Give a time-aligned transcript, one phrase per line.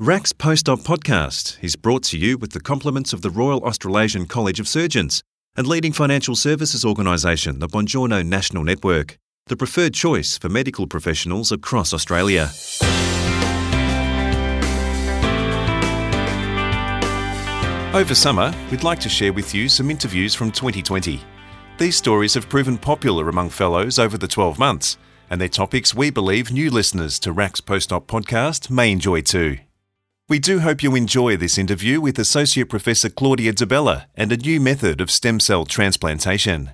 [0.00, 4.58] RACS Post-Op podcast is brought to you with the compliments of the Royal Australasian College
[4.58, 5.22] of Surgeons
[5.56, 9.18] and leading financial services organisation, the Bongiorno National Network,
[9.48, 12.48] the preferred choice for medical professionals across Australia.
[17.94, 21.20] Over summer, we'd like to share with you some interviews from 2020.
[21.76, 24.96] These stories have proven popular among fellows over the 12 months,
[25.28, 29.58] and they're topics we believe new listeners to RACS Post-Op podcast may enjoy too.
[30.30, 34.36] We do hope you enjoy this interview with Associate Professor Claudia Di Bella and a
[34.36, 36.70] new method of stem cell transplantation.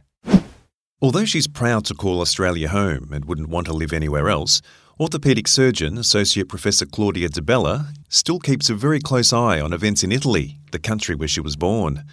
[1.00, 4.60] Although she's proud to call Australia home and wouldn't want to live anywhere else,
[5.00, 10.04] orthopaedic surgeon Associate Professor Claudia Di Bella still keeps a very close eye on events
[10.04, 12.04] in Italy, the country where she was born.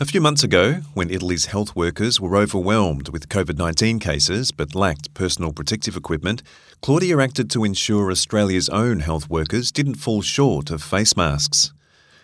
[0.00, 4.74] A few months ago, when Italy's health workers were overwhelmed with COVID 19 cases but
[4.74, 6.42] lacked personal protective equipment,
[6.82, 11.72] Claudia acted to ensure Australia's own health workers didn't fall short of face masks.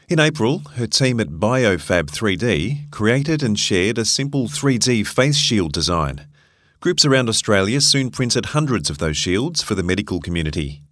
[0.08, 5.72] In April, her team at BioFab 3D created and shared a simple 3D face shield
[5.72, 6.26] design.
[6.80, 10.82] Groups around Australia soon printed hundreds of those shields for the medical community.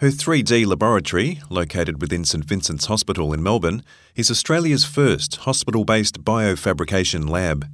[0.00, 3.82] Her 3D laboratory, located within St Vincent's Hospital in Melbourne,
[4.14, 7.66] is Australia's first hospital based biofabrication lab.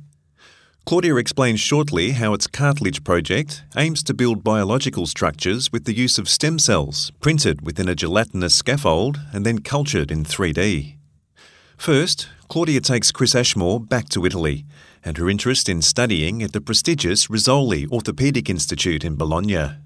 [0.84, 6.18] Claudia explains shortly how its cartilage project aims to build biological structures with the use
[6.18, 10.96] of stem cells printed within a gelatinous scaffold and then cultured in 3D.
[11.76, 14.64] First, Claudia takes Chris Ashmore back to Italy
[15.04, 19.76] and her interest in studying at the prestigious Rizzoli Orthopaedic Institute in Bologna.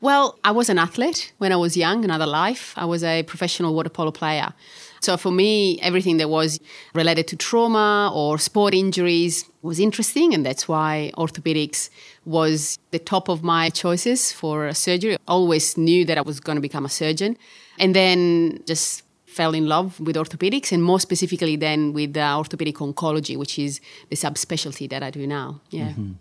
[0.00, 2.74] Well, I was an athlete when I was young, another life.
[2.76, 4.52] I was a professional water polo player.
[5.00, 6.60] So for me, everything that was
[6.94, 11.90] related to trauma or sport injuries was interesting, and that's why orthopedics
[12.24, 15.14] was the top of my choices for surgery.
[15.14, 17.36] I always knew that I was going to become a surgeon.
[17.78, 22.76] And then just fell in love with orthopedics and more specifically then with uh, orthopedic
[22.76, 25.60] oncology, which is the subspecialty that I do now.
[25.70, 25.90] Yeah.
[25.90, 26.12] Mm-hmm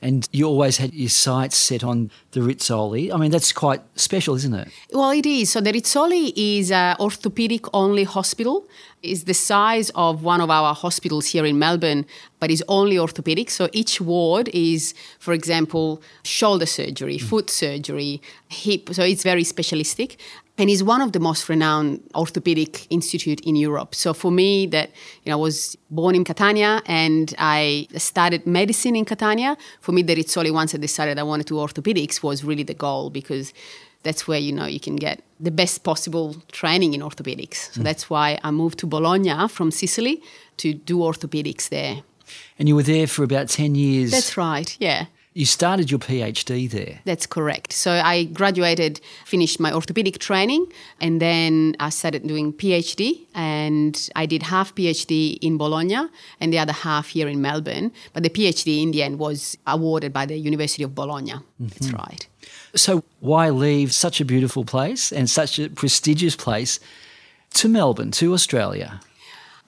[0.00, 3.12] and you always had your sights set on the Rizzoli.
[3.12, 4.68] I mean, that's quite special, isn't it?
[4.92, 5.52] Well, it is.
[5.52, 8.66] So the Rizzoli is an orthopedic only hospital.
[9.02, 12.06] It's the size of one of our hospitals here in Melbourne,
[12.40, 13.50] but is only orthopedic.
[13.50, 17.22] So each ward is, for example, shoulder surgery, mm.
[17.22, 18.90] foot surgery, hip.
[18.92, 20.18] So it's very specialistic
[20.56, 23.94] and is one of the most renowned orthopedic institute in Europe.
[23.94, 24.90] So for me, that
[25.24, 29.56] you know, I was born in Catania and I studied medicine in Catania.
[29.80, 33.10] For me, the only once I decided I wanted to orthopedics, was really the goal
[33.10, 33.52] because
[34.04, 37.72] that's where you know you can get the best possible training in orthopedics.
[37.72, 37.84] So mm.
[37.84, 40.22] that's why I moved to Bologna from Sicily
[40.58, 42.02] to do orthopedics there.
[42.58, 44.10] And you were there for about 10 years.
[44.10, 45.06] That's right, yeah.
[45.36, 47.00] You started your PhD there.
[47.04, 47.72] That's correct.
[47.72, 50.66] So I graduated, finished my orthopedic training,
[51.00, 53.26] and then I started doing PhD.
[53.34, 56.08] And I did half PhD in Bologna
[56.40, 57.90] and the other half here in Melbourne.
[58.12, 61.32] But the PhD in the end was awarded by the University of Bologna.
[61.32, 61.66] Mm-hmm.
[61.66, 62.28] That's right.
[62.76, 66.78] So why leave such a beautiful place and such a prestigious place
[67.54, 69.00] to Melbourne, to Australia?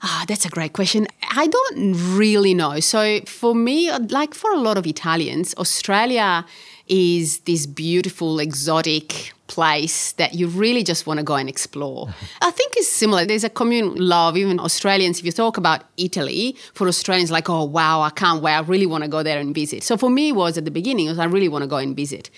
[0.01, 1.07] Ah, that's a great question.
[1.31, 2.79] I don't really know.
[2.79, 6.45] So for me, like for a lot of Italians, Australia
[6.87, 12.09] is this beautiful, exotic place that you really just want to go and explore.
[12.41, 13.25] I think it's similar.
[13.25, 17.63] There's a common love, even Australians, if you talk about Italy, for Australians, like, oh,
[17.63, 18.53] wow, I can't wait.
[18.53, 19.83] I really want to go there and visit.
[19.83, 21.95] So for me, it was at the beginning, was I really want to go and
[21.95, 22.29] visit.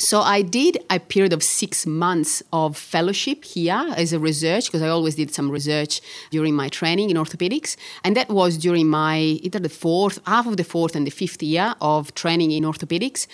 [0.00, 4.80] So I did a period of six months of fellowship here as a research because
[4.80, 6.00] I always did some research
[6.30, 10.56] during my training in orthopedics, and that was during my either the fourth, half of
[10.56, 13.26] the fourth, and the fifth year of training in orthopedics.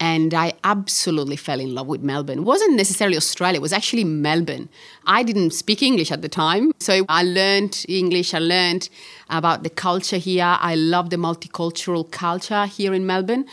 [0.00, 2.38] And I absolutely fell in love with Melbourne.
[2.38, 4.68] It wasn't necessarily Australia, it was actually Melbourne.
[5.06, 6.72] I didn't speak English at the time.
[6.80, 8.88] So I learned English, I learned
[9.30, 10.56] about the culture here.
[10.60, 13.46] I love the multicultural culture here in Melbourne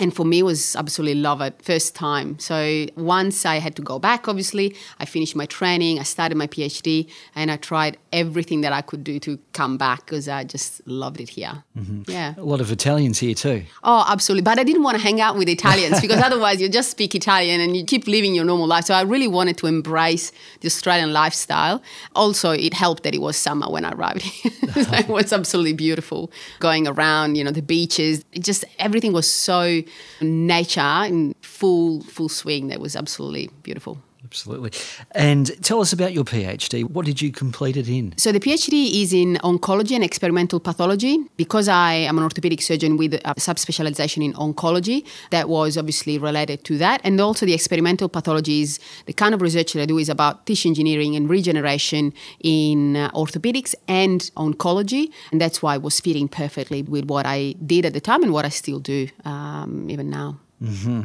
[0.00, 2.38] and for me it was absolutely love at first time.
[2.38, 6.46] So once i had to go back obviously i finished my training i started my
[6.46, 10.86] phd and i tried everything that i could do to come back because i just
[10.86, 11.62] loved it here.
[11.78, 12.10] Mm-hmm.
[12.10, 12.34] yeah.
[12.36, 13.64] A lot of italians here too.
[13.82, 14.42] Oh absolutely.
[14.42, 17.60] But i didn't want to hang out with italians because otherwise you just speak italian
[17.60, 18.84] and you keep living your normal life.
[18.86, 21.82] So i really wanted to embrace the australian lifestyle.
[22.14, 24.52] Also it helped that it was summer when i arrived here.
[25.04, 26.30] It was absolutely beautiful
[26.60, 28.24] going around you know the beaches.
[28.32, 29.82] It just everything was so
[30.20, 32.68] nature in full full swing.
[32.68, 33.98] That was absolutely beautiful.
[34.34, 34.72] Absolutely.
[35.12, 36.82] And tell us about your PhD.
[36.82, 38.14] What did you complete it in?
[38.16, 41.18] So, the PhD is in oncology and experimental pathology.
[41.36, 46.64] Because I am an orthopedic surgeon with a subspecialization in oncology, that was obviously related
[46.64, 47.00] to that.
[47.04, 50.46] And also, the experimental pathology is the kind of research that I do is about
[50.46, 55.12] tissue engineering and regeneration in uh, orthopedics and oncology.
[55.30, 58.32] And that's why it was fitting perfectly with what I did at the time and
[58.32, 60.40] what I still do um, even now.
[60.62, 61.02] Mm-hmm.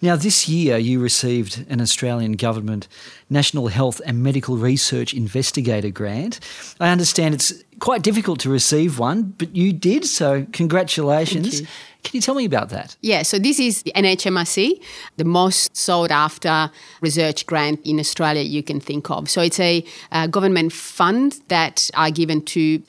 [0.00, 2.88] Now, this year you received an Australian Government
[3.30, 6.40] National Health and Medical Research Investigator grant.
[6.80, 11.60] I understand it's quite difficult to receive one, but you did, so congratulations.
[11.60, 11.66] You.
[12.04, 12.96] Can you tell me about that?
[13.00, 14.82] Yeah, so this is the NHMRC,
[15.18, 16.70] the most sought after
[17.00, 19.30] research grant in Australia you can think of.
[19.30, 22.82] So it's a, a government fund that are given to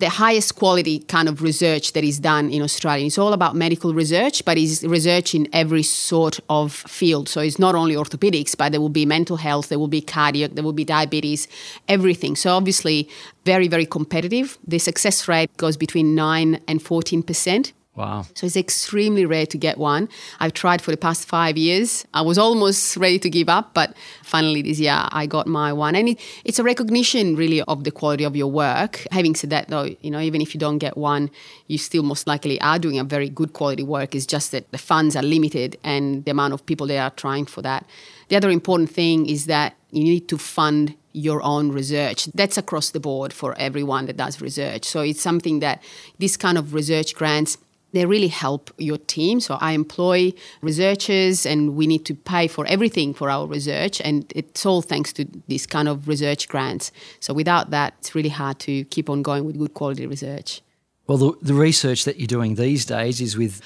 [0.00, 3.06] the highest quality kind of research that is done in Australia.
[3.06, 7.28] It's all about medical research, but it's research in every sort of field.
[7.28, 10.52] So it's not only orthopedics, but there will be mental health, there will be cardiac,
[10.52, 11.46] there will be diabetes,
[11.86, 12.34] everything.
[12.34, 13.08] So obviously,
[13.44, 14.58] very, very competitive.
[14.66, 17.72] The success rate goes between 9 and 14 percent.
[17.96, 18.24] Wow.
[18.34, 20.08] So it's extremely rare to get one.
[20.38, 22.06] I've tried for the past five years.
[22.14, 25.96] I was almost ready to give up, but finally this year I got my one.
[25.96, 29.06] And it, it's a recognition really of the quality of your work.
[29.10, 31.30] Having said that though, you know, even if you don't get one,
[31.66, 34.14] you still most likely are doing a very good quality work.
[34.14, 37.46] It's just that the funds are limited and the amount of people that are trying
[37.46, 37.86] for that.
[38.28, 42.26] The other important thing is that you need to fund your own research.
[42.26, 44.84] That's across the board for everyone that does research.
[44.84, 45.82] So it's something that
[46.20, 47.58] this kind of research grants
[47.92, 49.40] they really help your team.
[49.40, 50.32] So I employ
[50.62, 54.00] researchers and we need to pay for everything for our research.
[54.00, 56.92] And it's all thanks to this kind of research grants.
[57.20, 60.62] So without that, it's really hard to keep on going with good quality research.
[61.06, 63.60] Well, the, the research that you're doing these days is with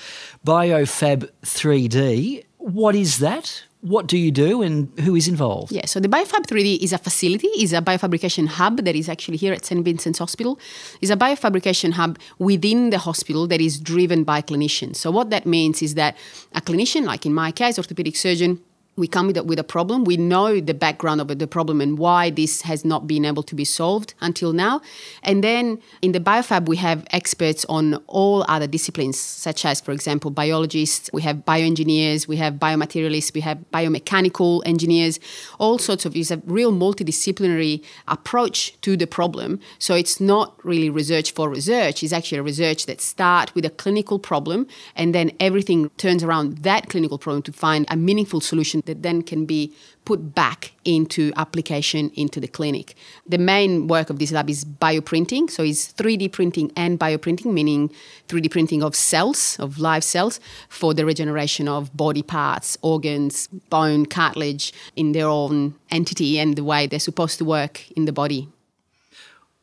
[0.46, 2.44] BioFab 3D.
[2.56, 3.64] What is that?
[3.84, 5.70] What do you do and who is involved?
[5.70, 9.36] Yeah, so the BioFab 3D is a facility, is a biofabrication hub that is actually
[9.36, 9.84] here at St.
[9.84, 10.58] Vincent's Hospital.
[11.02, 14.96] It's a biofabrication hub within the hospital that is driven by clinicians.
[14.96, 16.16] So what that means is that
[16.54, 18.58] a clinician, like in my case, orthopedic surgeon,
[18.96, 20.04] we come with a, with a problem.
[20.04, 23.54] We know the background of the problem and why this has not been able to
[23.54, 24.80] be solved until now.
[25.22, 29.92] And then in the biofab, we have experts on all other disciplines, such as, for
[29.92, 35.18] example, biologists, we have bioengineers, we have biomaterialists, we have biomechanical engineers,
[35.58, 36.14] all sorts of.
[36.14, 39.58] It's a real multidisciplinary approach to the problem.
[39.78, 42.02] So it's not really research for research.
[42.02, 46.58] It's actually a research that starts with a clinical problem, and then everything turns around
[46.58, 49.72] that clinical problem to find a meaningful solution that then can be
[50.04, 52.94] put back into application into the clinic.
[53.26, 57.90] The main work of this lab is bioprinting, so it's 3D printing and bioprinting, meaning
[58.28, 64.06] 3D printing of cells, of live cells, for the regeneration of body parts, organs, bone,
[64.06, 68.48] cartilage in their own entity and the way they're supposed to work in the body.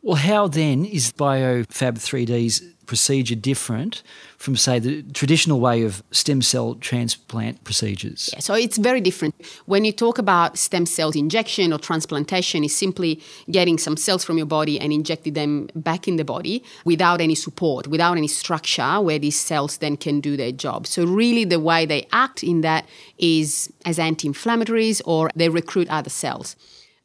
[0.03, 4.03] Well, how then is BioFab 3D's procedure different
[4.37, 8.29] from, say, the traditional way of stem cell transplant procedures?
[8.33, 9.33] Yeah, so it's very different.
[9.65, 14.35] When you talk about stem cells injection or transplantation, is simply getting some cells from
[14.37, 18.99] your body and injecting them back in the body without any support, without any structure
[18.99, 20.85] where these cells then can do their job.
[20.85, 22.83] So really, the way they act in that
[23.17, 26.57] is as anti-inflammatories or they recruit other cells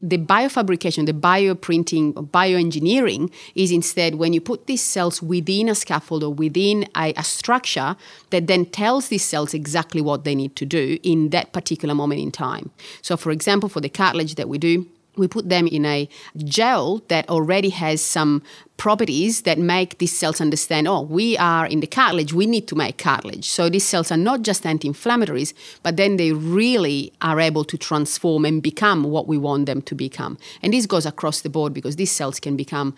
[0.08, 6.22] the biofabrication, the bioprinting, bioengineering is instead when you put these cells within a scaffold
[6.22, 7.96] or within a, a, structure
[8.30, 12.20] that then tells these cells exactly what they need to do in that particular moment
[12.20, 12.70] in time.
[13.02, 16.08] So, for example, for the cartilage that we do, we put them in a
[16.44, 18.42] gel that already has some
[18.76, 22.74] properties that make these cells understand oh we are in the cartilage we need to
[22.74, 23.48] make cartilage.
[23.48, 28.44] So these cells are not just anti-inflammatories but then they really are able to transform
[28.44, 30.38] and become what we want them to become.
[30.62, 32.94] And this goes across the board because these cells can become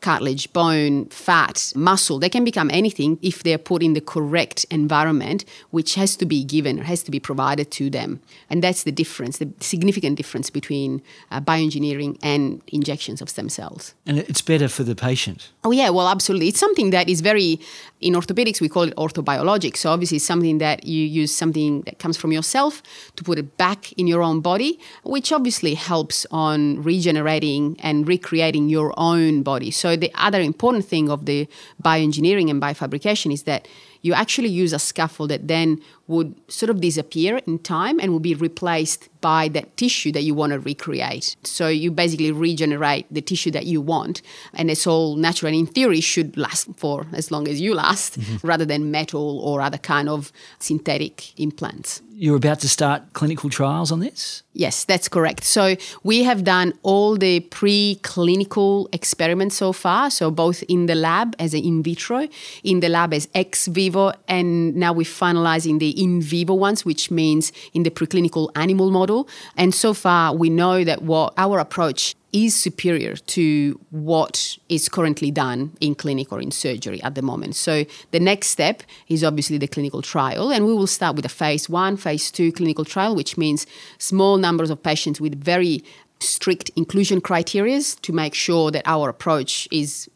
[0.00, 2.18] cartilage, bone, fat, muscle.
[2.18, 6.44] They can become anything if they're put in the correct environment, which has to be
[6.44, 8.20] given, has to be provided to them.
[8.48, 13.94] And that's the difference, the significant difference between uh, bioengineering and injections of stem cells.
[14.06, 15.50] And it's better for the patient.
[15.64, 16.48] Oh, yeah, well, absolutely.
[16.48, 17.58] It's something that is very,
[18.00, 19.76] in orthopedics, we call it orthobiologic.
[19.76, 22.82] So obviously, it's something that you use something that comes from yourself
[23.16, 28.68] to put it back in your own body, which obviously helps on regenerating and recreating
[28.68, 29.70] your own body.
[29.70, 31.48] So so the other important thing of the
[31.82, 33.66] bioengineering and biofabrication is that
[34.02, 38.18] you actually use a scaffold that then would sort of disappear in time and will
[38.18, 41.36] be replaced by that tissue that you want to recreate.
[41.44, 44.22] So you basically regenerate the tissue that you want,
[44.54, 45.48] and it's all natural.
[45.48, 48.46] And in theory, should last for as long as you last, mm-hmm.
[48.46, 52.02] rather than metal or other kind of synthetic implants.
[52.20, 54.42] You're about to start clinical trials on this?
[54.52, 55.44] Yes, that's correct.
[55.44, 61.36] So we have done all the preclinical experiments so far, so both in the lab
[61.38, 62.26] as in vitro,
[62.64, 67.10] in the lab as ex vivo, and now we're finalizing the in vivo ones, which
[67.10, 69.28] means in the preclinical animal model.
[69.56, 75.30] And so far, we know that what our approach is superior to what is currently
[75.30, 77.56] done in clinic or in surgery at the moment.
[77.56, 81.30] So the next step is obviously the clinical trial, and we will start with a
[81.30, 83.66] phase one, phase two clinical trial, which means
[83.98, 85.82] small numbers of patients with very
[86.20, 90.08] strict inclusion criteria to make sure that our approach is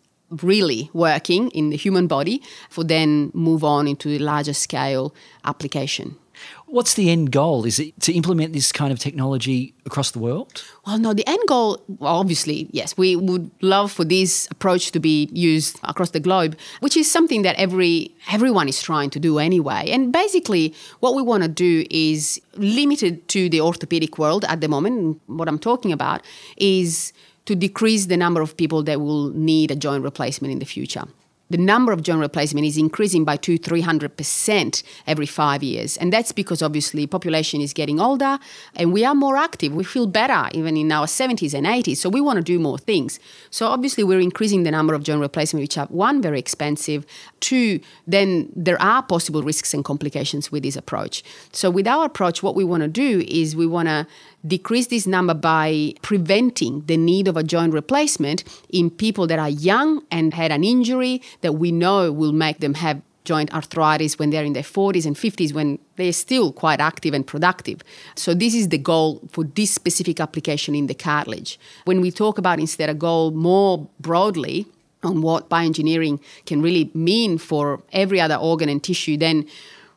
[0.42, 6.16] really working in the human body for then move on into a larger scale application.
[6.66, 7.64] What's the end goal?
[7.66, 10.64] Is it to implement this kind of technology across the world?
[10.86, 15.00] Well, no, the end goal, well, obviously, yes, we would love for this approach to
[15.00, 19.38] be used across the globe, which is something that every everyone is trying to do
[19.38, 19.90] anyway.
[19.90, 24.68] And basically, what we want to do is limited to the orthopedic world at the
[24.68, 25.20] moment.
[25.26, 26.22] What I'm talking about
[26.56, 27.12] is
[27.46, 31.04] to decrease the number of people that will need a joint replacement in the future
[31.52, 35.96] the number of joint replacement is increasing by two, three hundred percent every five years,
[35.98, 38.38] and that's because obviously population is getting older
[38.74, 39.74] and we are more active.
[39.74, 42.78] We feel better even in our seventies and eighties, so we want to do more
[42.78, 43.20] things.
[43.50, 47.04] So obviously we're increasing the number of joint replacement, which are one very expensive,
[47.40, 51.22] two then there are possible risks and complications with this approach.
[51.52, 54.06] So with our approach, what we want to do is we want to
[54.46, 59.48] decrease this number by preventing the need of a joint replacement in people that are
[59.48, 64.30] young and had an injury that we know will make them have joint arthritis when
[64.30, 67.82] they're in their 40s and 50s when they're still quite active and productive.
[68.16, 71.58] So this is the goal for this specific application in the cartilage.
[71.84, 74.66] When we talk about instead a goal more broadly
[75.04, 79.46] on what bioengineering can really mean for every other organ and tissue, then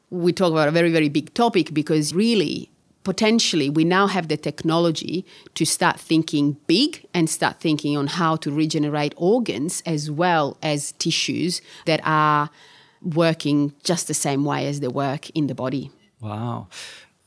[0.10, 2.70] we talk about a very, very big topic because really
[3.06, 8.36] potentially we now have the technology to start thinking big and start thinking on how
[8.36, 12.50] to regenerate organs as well as tissues that are
[13.02, 15.92] working just the same way as they work in the body.
[16.20, 16.68] Wow.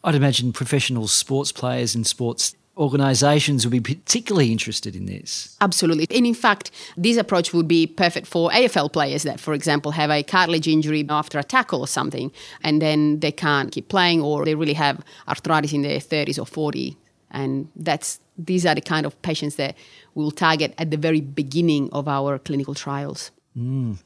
[0.04, 5.56] I'd imagine professional sports players and sports organisations would be particularly interested in this.
[5.60, 6.06] Absolutely.
[6.10, 10.10] And in fact, this approach would be perfect for AFL players that, for example, have
[10.10, 12.30] a cartilage injury after a tackle or something,
[12.62, 16.46] and then they can't keep playing, or they really have arthritis in their 30s or
[16.46, 16.96] 40.
[17.30, 19.76] And that's these are the kind of patients that
[20.14, 23.30] we'll target at the very beginning of our clinical trials.
[23.56, 23.98] Mm.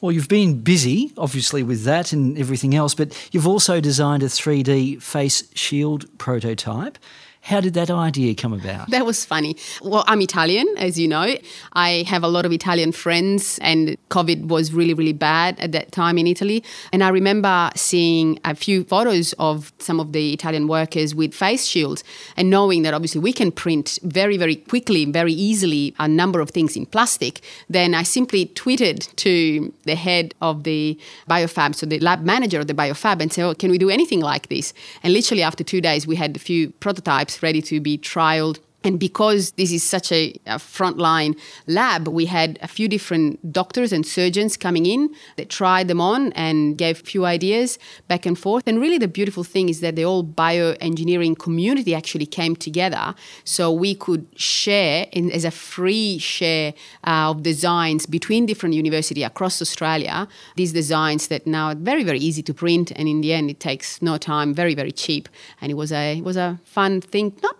[0.00, 4.26] Well, you've been busy, obviously, with that and everything else, but you've also designed a
[4.26, 6.98] 3D face shield prototype.
[7.48, 8.90] How did that idea come about?
[8.90, 9.56] That was funny.
[9.80, 11.34] Well, I'm Italian, as you know.
[11.72, 15.90] I have a lot of Italian friends, and COVID was really, really bad at that
[15.90, 16.62] time in Italy.
[16.92, 21.64] And I remember seeing a few photos of some of the Italian workers with face
[21.64, 22.04] shields
[22.36, 26.50] and knowing that obviously we can print very, very quickly, very easily a number of
[26.50, 27.40] things in plastic.
[27.70, 30.98] Then I simply tweeted to the head of the
[31.30, 34.20] biofab, so the lab manager of the biofab, and said, Oh, can we do anything
[34.20, 34.74] like this?
[35.02, 39.00] And literally after two days, we had a few prototypes ready to be trialed and
[39.00, 44.06] because this is such a, a frontline lab, we had a few different doctors and
[44.06, 48.68] surgeons coming in that tried them on and gave a few ideas back and forth.
[48.68, 53.72] And really, the beautiful thing is that the whole bioengineering community actually came together so
[53.72, 56.72] we could share in, as a free share
[57.04, 60.28] uh, of designs between different universities across Australia.
[60.54, 63.58] These designs that now are very, very easy to print, and in the end, it
[63.58, 65.28] takes no time, very, very cheap.
[65.60, 67.36] And it was a, it was a fun thing.
[67.42, 67.56] Not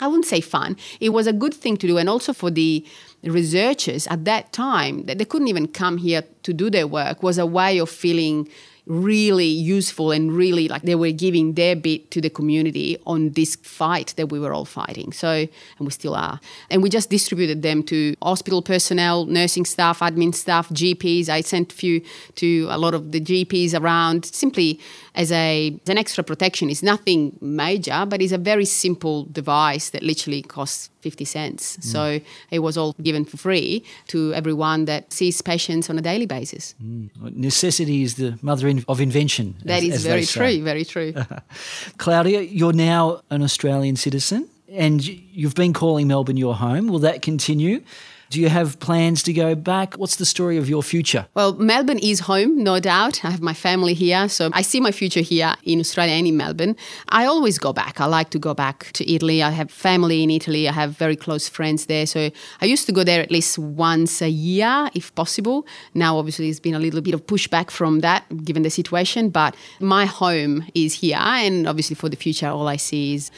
[0.00, 0.76] I wouldn't say fun.
[1.00, 2.84] It was a good thing to do, and also for the
[3.22, 7.38] researchers at that time that they couldn't even come here to do their work was
[7.38, 8.48] a way of feeling
[8.86, 13.56] really useful and really like they were giving their bit to the community on this
[13.56, 15.12] fight that we were all fighting.
[15.12, 16.40] So, and we still are.
[16.70, 21.28] And we just distributed them to hospital personnel, nursing staff, admin staff, GPs.
[21.28, 22.02] I sent a few
[22.36, 24.80] to a lot of the GPs around simply
[25.14, 26.70] as a as an extra protection.
[26.70, 31.76] It's nothing major, but it's a very simple device that literally costs 50 cents.
[31.76, 31.84] Mm.
[31.84, 36.26] So it was all given for free to everyone that sees patients on a daily
[36.26, 36.74] basis.
[36.82, 37.36] Mm.
[37.36, 39.56] Necessity is the mother of invention.
[39.64, 41.14] That as, is as very true, very true.
[41.98, 46.88] Claudia, you're now an Australian citizen and you've been calling Melbourne your home.
[46.88, 47.82] Will that continue?
[48.30, 49.94] Do you have plans to go back?
[49.94, 51.26] What's the story of your future?
[51.34, 53.24] Well, Melbourne is home, no doubt.
[53.24, 56.36] I have my family here, so I see my future here in Australia and in
[56.36, 56.76] Melbourne.
[57.08, 58.00] I always go back.
[58.00, 59.42] I like to go back to Italy.
[59.42, 60.68] I have family in Italy.
[60.68, 62.06] I have very close friends there.
[62.06, 65.66] So I used to go there at least once a year, if possible.
[65.94, 69.56] Now, obviously, there's been a little bit of pushback from that given the situation, but
[69.80, 71.18] my home is here.
[71.18, 73.32] And obviously, for the future, all I see is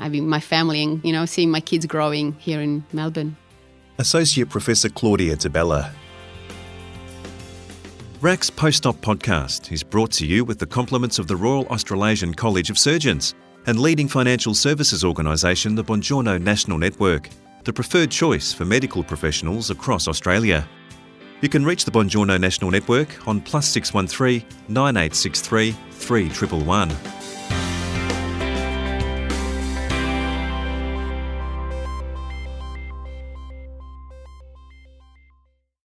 [0.00, 3.36] having my family and, you know, seeing my kids growing here in Melbourne.
[4.00, 5.90] Associate Professor Claudia Tabella.
[8.20, 12.70] RACS Post-Op podcast is brought to you with the compliments of the Royal Australasian College
[12.70, 13.34] of Surgeons
[13.66, 17.28] and leading financial services organisation the Bongiorno National Network,
[17.64, 20.68] the preferred choice for medical professionals across Australia.
[21.40, 27.17] You can reach the Bongiorno National Network on plus 613 9863 3111.